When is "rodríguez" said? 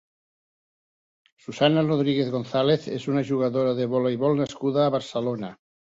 1.89-2.33